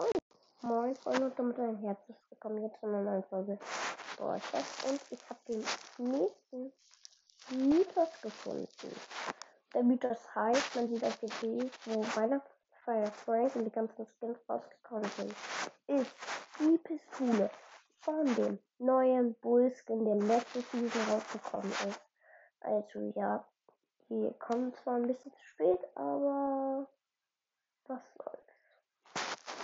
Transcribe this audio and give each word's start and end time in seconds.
Moin, 0.00 0.12
moin 0.62 0.96
Freunde 0.96 1.26
und 1.26 1.38
damit 1.38 1.58
ein 1.58 1.76
herzlich 1.76 2.16
willkommen 2.30 2.60
hier 2.60 2.72
zu 2.72 2.86
einer 2.86 3.02
neuen 3.02 3.22
Folge 3.24 3.58
Broadcast 4.16 4.88
und 4.88 5.00
ich 5.10 5.28
habe 5.28 5.40
den 5.46 5.62
nächsten 5.98 6.72
Mythos 7.50 8.08
gefunden. 8.22 8.96
Der 9.74 9.82
Mythos 9.82 10.34
heißt, 10.34 10.76
man 10.76 10.88
sieht 10.88 11.04
auf 11.04 11.18
dem 11.18 11.28
Bild, 11.42 11.72
wo 11.84 12.00
Weihnachtsfeier 12.18 13.10
Frank 13.10 13.54
und 13.56 13.66
die 13.66 13.70
ganzen 13.70 14.06
Skins 14.06 14.38
rausgekommen 14.48 15.10
sind, 15.18 15.34
ist 15.88 16.14
die 16.58 16.78
Pistole 16.78 17.50
von 18.00 18.34
dem 18.36 18.58
neuen 18.78 19.34
Bullskin, 19.34 20.06
der 20.06 20.16
letzte 20.16 20.62
Season 20.62 21.02
rausgekommen 21.12 21.72
ist. 21.72 22.00
Also 22.60 23.12
ja, 23.16 23.44
die 24.08 24.32
kommen 24.38 24.72
zwar 24.72 24.94
ein 24.94 25.06
bisschen 25.06 25.32
zu 25.34 25.44
spät, 25.44 25.80
aber. 25.94 26.59